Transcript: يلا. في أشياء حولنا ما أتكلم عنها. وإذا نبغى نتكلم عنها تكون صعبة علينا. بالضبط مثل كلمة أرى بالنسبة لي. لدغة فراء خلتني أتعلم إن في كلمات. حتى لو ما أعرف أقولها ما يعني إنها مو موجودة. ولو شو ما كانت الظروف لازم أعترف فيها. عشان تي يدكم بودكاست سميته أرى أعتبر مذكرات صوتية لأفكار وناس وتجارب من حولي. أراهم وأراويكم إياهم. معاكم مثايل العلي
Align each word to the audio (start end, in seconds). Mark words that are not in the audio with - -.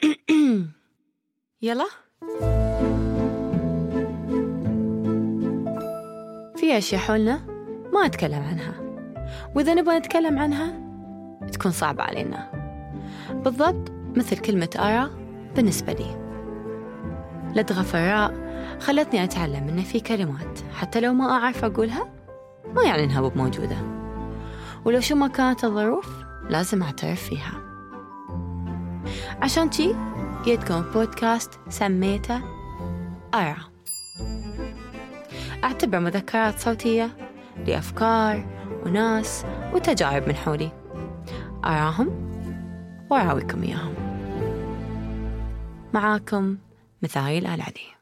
يلا. 1.62 1.86
في 6.56 6.78
أشياء 6.78 7.00
حولنا 7.00 7.40
ما 7.92 8.06
أتكلم 8.06 8.42
عنها. 8.42 8.74
وإذا 9.54 9.74
نبغى 9.74 9.98
نتكلم 9.98 10.38
عنها 10.38 10.80
تكون 11.52 11.72
صعبة 11.72 12.02
علينا. 12.02 12.50
بالضبط 13.30 13.92
مثل 14.16 14.38
كلمة 14.38 14.70
أرى 14.78 15.10
بالنسبة 15.56 15.92
لي. 15.92 16.20
لدغة 17.54 17.82
فراء 17.82 18.50
خلتني 18.80 19.24
أتعلم 19.24 19.68
إن 19.68 19.82
في 19.82 20.00
كلمات. 20.00 20.58
حتى 20.74 21.00
لو 21.00 21.12
ما 21.12 21.30
أعرف 21.30 21.64
أقولها 21.64 22.08
ما 22.74 22.82
يعني 22.82 23.04
إنها 23.04 23.20
مو 23.20 23.32
موجودة. 23.36 23.76
ولو 24.84 25.00
شو 25.00 25.14
ما 25.14 25.28
كانت 25.28 25.64
الظروف 25.64 26.24
لازم 26.48 26.82
أعترف 26.82 27.22
فيها. 27.22 27.69
عشان 29.42 29.70
تي 29.70 29.94
يدكم 30.46 30.80
بودكاست 30.80 31.50
سميته 31.68 32.40
أرى 33.34 33.56
أعتبر 35.64 36.00
مذكرات 36.00 36.58
صوتية 36.58 37.10
لأفكار 37.66 38.46
وناس 38.86 39.44
وتجارب 39.72 40.28
من 40.28 40.34
حولي. 40.34 40.72
أراهم 41.64 42.30
وأراويكم 43.10 43.62
إياهم. 43.62 43.94
معاكم 45.94 46.56
مثايل 47.02 47.46
العلي 47.46 47.99